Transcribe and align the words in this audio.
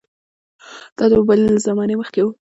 دا 0.97 1.03
د 1.09 1.11
موبایلونو 1.19 1.53
له 1.57 1.61
زمانې 1.67 1.95
مخکې 2.01 2.19
وو. 2.23 2.31